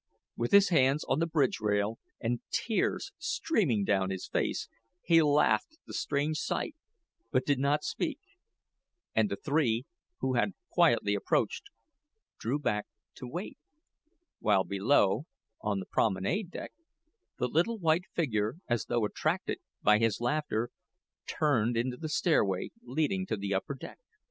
[0.35, 4.67] With his hands on the bridge rail, and tears streaming down his face,
[5.03, 6.75] he laughed at the strange sight,
[7.29, 8.17] but did not speak;
[9.13, 9.85] and the three,
[10.19, 11.69] who had quietly approached,
[12.39, 13.59] drew back to await,
[14.39, 15.25] while below
[15.61, 16.73] on the promenade deck,
[17.37, 20.71] the little white figure, as though attracted by his laughter,
[21.27, 23.99] turned into the stairway leading to the upper deck.